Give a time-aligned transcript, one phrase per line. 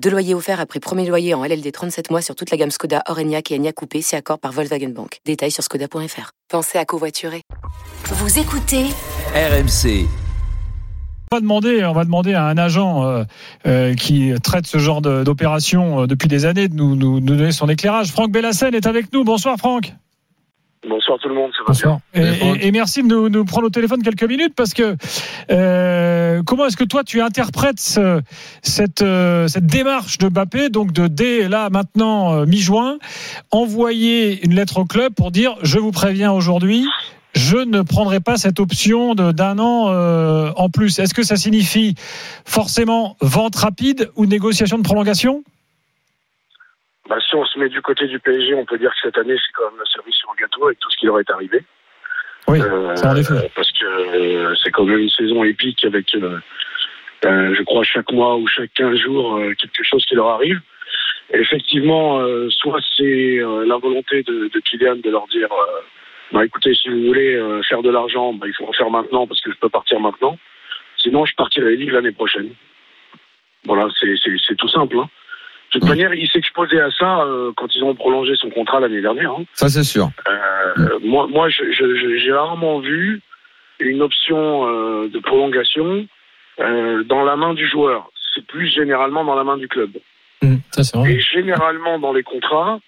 [0.00, 3.02] Deux loyers offerts après premier loyer en LLD 37 mois sur toute la gamme Skoda,
[3.08, 5.18] Orenia et Enya Coupé, c'est accord par Volkswagen Bank.
[5.26, 6.30] Détails sur skoda.fr.
[6.48, 7.42] Pensez à covoiturer.
[8.06, 8.84] Vous écoutez
[9.34, 10.06] RMC.
[11.32, 13.24] On va demander, on va demander à un agent euh,
[13.66, 17.36] euh, qui traite ce genre de- d'opération euh, depuis des années de nous, nous- nous
[17.36, 18.10] donner son éclairage.
[18.12, 19.24] Franck Bellassène est avec nous.
[19.24, 19.92] Bonsoir Franck.
[20.88, 22.54] Bonsoir tout le monde, ça va bien Bonsoir.
[22.54, 24.96] Et, et- et merci de nous, nous prendre au téléphone quelques minutes parce que
[26.44, 28.20] comment est-ce que toi tu interprètes euh,
[28.62, 32.98] cette démarche de Mbappé, donc de dès là maintenant euh, mi-juin,
[33.50, 36.86] envoyer une lettre au club pour dire je vous préviens aujourd'hui.
[37.34, 40.98] Je ne prendrai pas cette option d'un an euh, en plus.
[40.98, 41.94] Est-ce que ça signifie
[42.44, 45.44] forcément vente rapide ou négociation de prolongation?
[47.08, 49.36] Bah, Si on se met du côté du PSG, on peut dire que cette année,
[49.36, 51.64] c'est quand même la sur le gâteau avec tout ce qui leur est arrivé.
[52.50, 53.50] Oui, Euh, ça en effet.
[53.54, 56.40] Parce que euh, c'est quand même une saison épique avec, euh,
[57.22, 60.60] je crois, chaque mois ou chaque 15 jours, quelque chose qui leur arrive.
[61.32, 65.48] Et effectivement, soit c'est la volonté de, de Kylian de leur dire
[66.32, 69.40] bah, écoutez, si vous voulez faire de l'argent, bah, il faut en faire maintenant parce
[69.40, 70.36] que je peux partir maintenant.
[70.98, 72.50] Sinon, je partirai libre l'année prochaine.
[73.64, 74.98] Voilà, c'est tout simple.
[74.98, 75.08] hein.
[75.72, 79.00] De toute manière, il s'exposait à ça euh, quand ils ont prolongé son contrat l'année
[79.00, 79.30] dernière.
[79.30, 79.44] hein.
[79.54, 80.10] Ça, c'est sûr.
[80.28, 83.20] Euh, moi, moi, je- je- je- j'ai rarement vu
[83.78, 86.06] une option euh, de prolongation
[86.58, 88.10] dans la main du joueur.
[88.34, 89.92] C'est plus généralement dans la main du club.
[90.72, 92.80] ça c'est Et généralement, dans les contrats,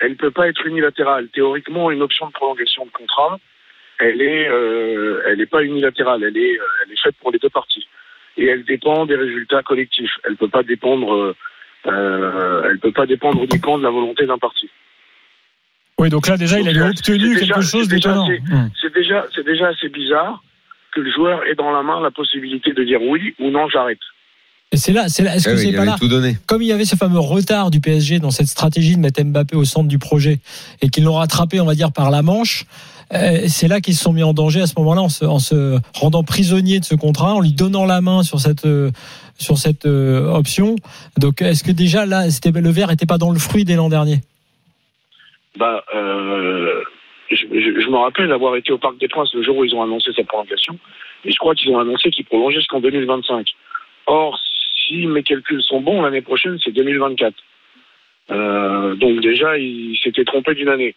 [0.00, 1.28] elle ne peut pas être unilatérale.
[1.32, 3.38] Théoriquement, une option de prolongation de contrat,
[3.98, 4.42] elle est,
[5.26, 6.22] elle n'est pas unilatérale.
[6.24, 7.86] Elle est, elle est faite pour les deux parties.
[8.36, 10.18] Et elle dépend des résultats collectifs.
[10.24, 11.34] Elle peut pas dépendre,
[11.86, 14.68] euh, euh, elle peut pas dépendre uniquement de la volonté d'un parti.
[15.98, 18.28] Oui, donc là déjà il avait obtenu C'est déjà- quelque chose c'est déjà d'étonnant.
[18.28, 18.42] assez-.
[18.80, 20.42] C'est déjà, c'est déjà assez bizarre
[20.94, 23.98] que le joueur ait dans la main la possibilité de dire oui ou non, j'arrête.
[24.72, 25.36] Et c'est là, c'est là.
[25.36, 26.36] Est-ce Eh que oui, c'est pas là tout donné.
[26.46, 29.54] Comme il y avait ce fameux retard du PSG dans cette stratégie de mettre Mbappé
[29.56, 30.40] au centre du projet
[30.82, 32.93] et qu'ils l'ont rattrapé, on va dire, par la manche, euh,
[33.48, 35.78] c'est là qu'ils se sont mis en danger à ce moment-là en se, en se
[35.94, 38.90] rendant prisonnier de ce contrat, en lui donnant la main sur cette euh,
[39.38, 40.76] sur cette euh, option.
[41.18, 44.18] Donc, est-ce que déjà là, le verre n'était pas dans le fruit dès l'an dernier?
[45.56, 46.82] Bah, euh,
[47.30, 50.10] je, me rappelle avoir été au Parc des Princes le jour où ils ont annoncé
[50.14, 50.78] cette prolongation.
[51.24, 53.46] Et je crois qu'ils ont annoncé qu'ils prolongeaient jusqu'en 2025.
[54.06, 54.38] Or,
[54.86, 57.34] si mes calculs sont bons, l'année prochaine, c'est 2024.
[58.30, 60.94] Euh, donc déjà, il s'était trompé d'une année.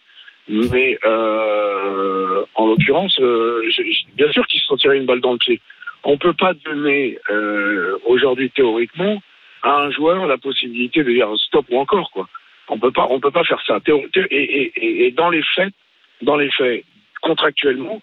[0.48, 3.62] Mais euh, en l'occurrence, euh,
[4.16, 5.60] bien sûr qu'ils se sont tirés une balle dans le pied.
[6.04, 9.20] On peut pas donner euh, aujourd'hui théoriquement
[9.62, 12.28] à un joueur la possibilité de dire stop ou encore quoi.
[12.68, 13.78] On peut pas, on peut pas faire ça.
[13.86, 13.92] Et,
[14.30, 15.72] et- et- et dans les faits,
[16.22, 16.84] dans les faits,
[17.22, 18.00] contractuellement,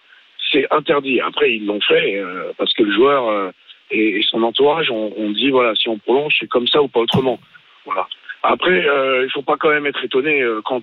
[0.52, 1.20] c'est interdit.
[1.20, 3.50] Après, ils l'ont fait euh, parce que le joueur euh,
[3.90, 7.00] et, son entourage ont, ont dit voilà, si on prolonge, c'est comme ça ou pas
[7.00, 7.40] autrement.
[7.84, 8.06] Voilà.
[8.42, 10.82] Après, euh, il faut pas quand même être étonné quand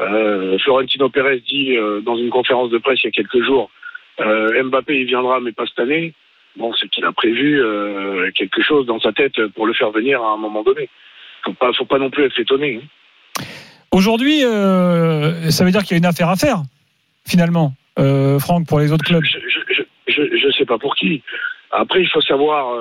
[0.00, 3.70] euh, Florentino Pérez dit euh, dans une conférence de presse il y a quelques jours,
[4.20, 6.14] euh, Mbappé il viendra mais pas cette année.
[6.56, 7.62] Bon, c'est qu'il a prévu
[8.34, 10.88] quelque chose dans sa tête pour le faire venir à un moment donné.
[11.44, 12.80] Faut pas, faut pas non plus être étonné.
[12.82, 13.42] hein.
[13.92, 16.62] Aujourd'hui, ça veut dire qu'il y a une affaire à faire,
[17.24, 17.74] finalement,
[18.40, 19.22] Franck, pour les autres clubs.
[19.22, 21.22] Je, je sais pas pour qui.
[21.70, 22.74] Après, il faut savoir,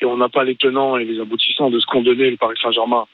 [0.00, 2.58] et on n'a pas les tenants et les aboutissants de ce qu'ont donné le Paris
[2.62, 3.06] Saint-Germain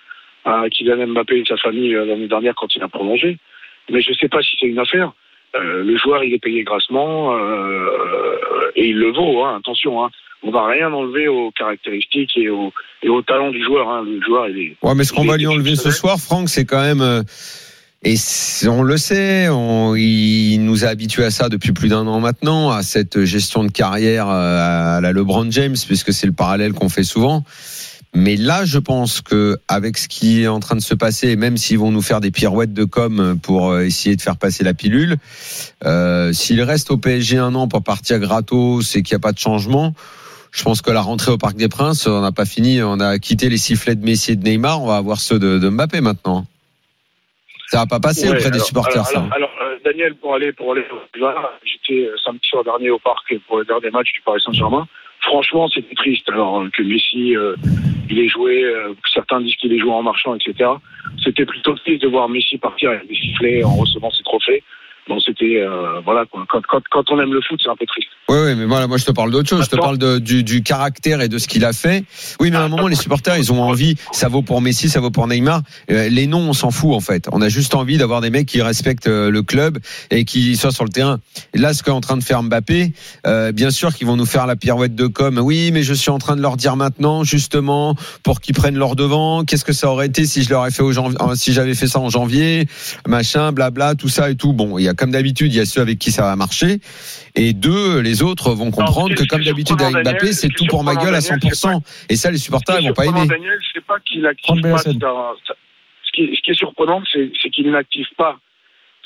[0.45, 3.39] à Kylian Mbappé et sa famille euh, l'année dernière quand il a prolongé.
[3.91, 5.13] Mais je ne sais pas si c'est une affaire.
[5.57, 9.45] Euh, le joueur, il est payé grassement euh, et il le vaut.
[9.45, 10.11] Hein, attention, hein.
[10.43, 12.73] on va rien enlever aux caractéristiques et au,
[13.03, 13.89] et au talent du joueur.
[13.89, 14.05] Hein.
[14.05, 14.77] Le joueur, il est.
[14.83, 17.03] Ouais, mais ce qu'on va lui enlever ce soir, Franck, c'est quand même.
[17.03, 17.23] euh,
[18.05, 18.17] Et
[18.69, 22.71] on le sait, on, il nous a habitués à ça depuis plus d'un an maintenant,
[22.71, 26.89] à cette gestion de carrière euh, à la LeBron James, puisque c'est le parallèle qu'on
[26.91, 27.45] fait souvent.
[28.15, 31.57] Mais là, je pense que avec ce qui est en train de se passer, même
[31.57, 34.73] s'ils vont nous faire des pirouettes de com pour euh, essayer de faire passer la
[34.73, 35.17] pilule,
[35.85, 39.33] euh, s'il reste au PSG un an pour partir gratos et qu'il n'y a pas
[39.33, 39.95] de changement,
[40.53, 43.19] je pense que la rentrée au Parc des Princes, on n'a pas fini, on a
[43.19, 46.01] quitté les sifflets de Messi et de Neymar, on va avoir ceux de, de Mbappé
[46.01, 46.47] maintenant.
[47.67, 49.19] Ça va pas passer Ouais, auprès des supporters, alors, ça.
[49.19, 50.85] Alors, alors, euh, Daniel, pour aller pour aller
[51.65, 54.87] j'étais euh, samedi soir dernier au parc pour le dernier match du Paris Saint-Germain.
[55.23, 56.29] Franchement, c'était triste.
[56.29, 57.57] Alors euh, que Messi, euh,
[58.11, 60.71] il est joué, euh, certains disent qu'il est joué en marchant, etc.
[61.23, 64.63] C'était plutôt triste de voir Messi partir avec des sifflets en recevant ses trophées.
[65.07, 66.45] Bon, c'était euh, voilà quoi.
[66.49, 68.09] Quand, quand, quand on aime le foot, c'est un peu triste.
[68.31, 69.65] Oui, oui, mais voilà, moi je te parle d'autre chose.
[69.65, 72.05] Je te parle de, du, du caractère et de ce qu'il a fait.
[72.41, 73.97] Oui, mais à un moment, les supporters, ils ont envie.
[74.13, 75.61] Ça vaut pour Messi, ça vaut pour Neymar.
[75.91, 77.29] Euh, les noms, on s'en fout en fait.
[77.33, 79.79] On a juste envie d'avoir des mecs qui respectent euh, le club
[80.11, 81.21] et qui soient sur le terrain.
[81.53, 82.95] Et là, ce qu'est en train de faire Mbappé,
[83.27, 85.39] euh, bien sûr qu'ils vont nous faire la pirouette de com.
[85.39, 88.97] Oui, mais je suis en train de leur dire maintenant, justement, pour qu'ils prennent leur
[88.97, 89.45] devant.
[89.45, 91.89] Qu'est-ce que ça aurait été si je leur ai fait au janvier, si j'avais fait
[91.89, 92.67] ça en janvier,
[93.07, 94.55] machin, blabla, tout ça et tout.
[94.55, 96.79] Bon, il y a comme d'habitude, il y a ceux avec qui ça va marcher.
[97.35, 100.95] Et deux, les autres vont comprendre que comme d'habitude avec Mbappé, c'est tout pour ma
[100.95, 102.07] gueule à surprenant, Daniel, 100%.
[102.11, 103.27] Et ça, les supporters, ils vont pas aimer.
[103.27, 104.79] Daniel, c'est pas qu'il active pas.
[104.79, 108.39] Ce qui est, ce qui est surprenant, c'est c'est qu'il n'active pas.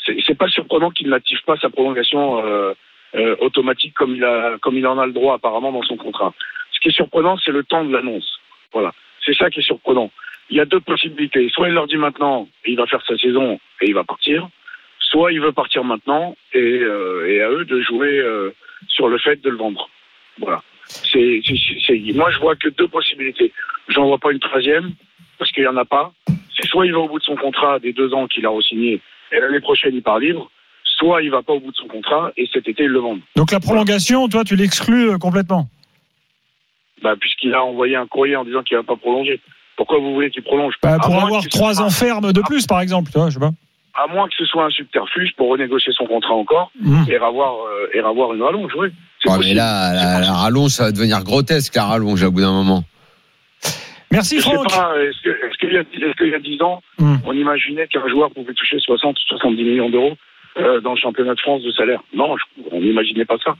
[0.04, 2.74] C'est c'est pas surprenant qu'il n'active pas sa prolongation euh,
[3.14, 6.34] euh, automatique comme il a, comme il en a le droit apparemment dans son contrat.
[6.72, 8.38] Ce qui est surprenant, c'est le temps de l'annonce.
[8.72, 8.92] Voilà,
[9.24, 10.10] c'est ça qui est surprenant.
[10.50, 11.48] Il y a deux possibilités.
[11.50, 14.48] Soit il leur dit maintenant, et il va faire sa saison et il va partir.
[15.10, 18.50] Soit il veut partir maintenant et, euh, et à eux de jouer euh,
[18.88, 19.88] sur le fait de le vendre.
[20.38, 20.62] Voilà.
[20.86, 21.40] C'est,
[22.14, 23.52] moi, je vois que deux possibilités.
[23.88, 24.92] J'en vois pas une troisième
[25.38, 26.12] parce qu'il y en a pas.
[26.54, 29.00] C'est soit il va au bout de son contrat des deux ans qu'il a re-signé
[29.32, 30.50] et l'année prochaine il part libre,
[30.84, 33.18] soit il va pas au bout de son contrat et cet été il le vend.
[33.36, 35.68] Donc la prolongation, toi, tu l'exclus euh, complètement?
[37.02, 39.40] Bah, puisqu'il a envoyé un courrier en disant qu'il va pas prolonger.
[39.76, 40.74] Pourquoi vous voulez qu'il prolonge?
[40.82, 43.12] Bah, pour avoir trois ans ferme de plus, par exemple.
[43.12, 43.52] Tu vois, je sais pas.
[44.00, 47.06] À moins que ce soit un subterfuge pour renégocier son contrat encore Mhm.
[47.10, 48.72] et avoir euh, et avoir une rallonge.
[48.76, 48.88] Oui.
[49.26, 52.52] Ouais, mais là, la, la rallonge, ça va devenir grotesque, la rallonge, au bout d'un
[52.52, 52.84] moment.
[54.10, 54.68] Merci Je sais Franck.
[54.70, 55.20] pas, est-ce
[55.58, 57.16] qu'il y a est-ce qu'il y a 10 ans, Hmm.
[57.26, 60.16] on imaginait qu'un joueur pouvait toucher 60 ou 70 millions d'euros
[60.58, 62.00] euh, dans le championnat de France de salaire?
[62.14, 63.56] Non, je- on n'imaginait pas ça.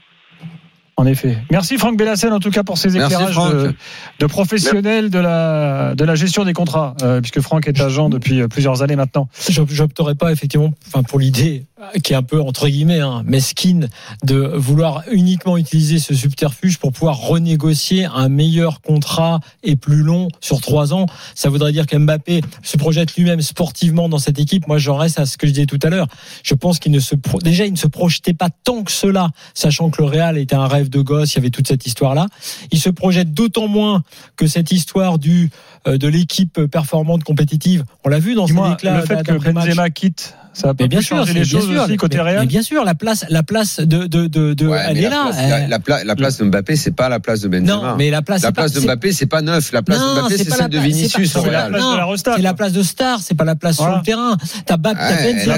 [0.99, 1.37] En effet.
[1.49, 3.73] Merci Franck Bellassène en tout cas pour ces éclairages de,
[4.19, 8.41] de professionnels de la, de la gestion des contrats, euh, puisque Franck est agent depuis
[8.41, 9.29] euh, plusieurs années maintenant.
[9.49, 11.63] J'op- J'opterais pas effectivement, enfin pour l'idée
[12.03, 13.89] qui est un peu entre guillemets hein, mesquine
[14.23, 20.27] de vouloir uniquement utiliser ce subterfuge pour pouvoir renégocier un meilleur contrat et plus long
[20.41, 21.05] sur trois ans.
[21.35, 24.67] Ça voudrait dire qu'Mbappé se projette lui-même sportivement dans cette équipe.
[24.67, 26.07] Moi, j'en reste à ce que je disais tout à l'heure.
[26.43, 29.29] Je pense qu'il ne se pro- déjà il ne se projetait pas tant que cela,
[29.53, 31.33] sachant que le Real était un rêve de gosse.
[31.33, 32.27] Il y avait toute cette histoire là.
[32.71, 34.03] Il se projette d'autant moins
[34.35, 35.49] que cette histoire du
[35.87, 37.85] euh, de l'équipe performante compétitive.
[38.03, 39.31] On l'a vu dans ces éclats le fait que.
[39.69, 42.23] Benzema quitte, ça a pas Mais bien sûr, les bien choses sûr, aussi côté mais,
[42.23, 45.01] Real mais bien sûr, la place, la place de, de, de, de Ouais, elle est
[45.03, 45.23] la là.
[45.29, 47.67] place- la, la pla- la place de Mbappé, c'est pas la place de Benzema.
[47.91, 49.71] non, mais la place, la pas- place de Mbappé, c'est pas neuf.
[49.71, 51.51] La place Non, de Mbappé, c'est celle la de place- Vinicius c'est au pas- C'est
[51.53, 51.71] la Real.
[51.71, 52.33] place Non, de la Resta.
[52.35, 53.91] C'est la place de star, c'est pas la place Voilà.
[53.93, 54.37] sur le terrain.
[54.65, 55.57] T'as Ba- t'as Ouais, Benzema,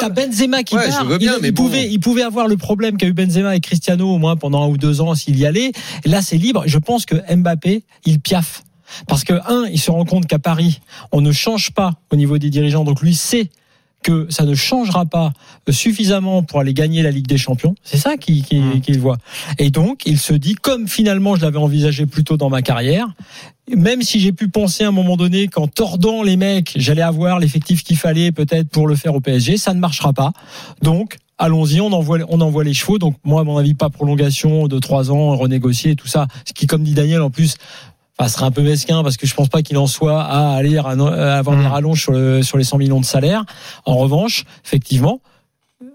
[0.00, 1.04] t'as Benzema qui Ouais, je part.
[1.04, 1.64] veux bien, il, mais il bon.
[1.64, 4.68] pouvait, il pouvait avoir le problème qu'a eu Benzema et Cristiano au moins pendant un
[4.68, 5.72] ou deux ans s'il y allait.
[6.04, 6.62] Là, c'est libre.
[6.66, 8.62] Je pense que Mbappé, il piaffe.
[9.08, 10.80] Parce que un, il se rend compte qu'à Paris,
[11.10, 12.84] on ne change pas au niveau des dirigeants.
[12.84, 13.50] Donc lui sait
[14.06, 15.32] que ça ne changera pas
[15.68, 17.74] suffisamment pour aller gagner la Ligue des Champions.
[17.82, 18.80] C'est ça qu'il qu'il- Mm.
[18.80, 19.18] qu'il voit.
[19.58, 23.08] Et donc, il se dit, comme finalement je l'avais envisagé plus tôt dans ma carrière,
[23.76, 27.40] même si j'ai pu penser à un moment donné qu'en tordant les mecs, j'allais avoir
[27.40, 30.32] l'effectif qu'il fallait peut-être pour le faire au PSG, ça ne marchera pas.
[30.82, 32.98] Donc, allons-y, on envoie, on envoie les chevaux.
[32.98, 36.28] Donc, moi, à mon avis, pas prolongation de trois ans, renégocier, tout ça.
[36.44, 37.56] Ce qui, comme dit Daniel, en plus,
[38.18, 40.76] enfin, serait un peu mesquin parce que je pense pas qu'il en soit à aller
[40.78, 40.82] à
[41.38, 43.44] avoir des rallonges sur, le- sur les 100 millions de salaire.
[43.84, 45.20] En revanche, effectivement,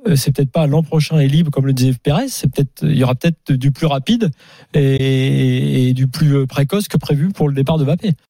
[0.08, 2.96] euh, c'est peut-être pas l'an prochain est libre comme le disait Pérez, c'est peut-être il
[2.98, 4.32] y aura peut-être du plus rapide
[4.74, 8.14] et, et du plus précoce que prévu pour le départ de Mbappé.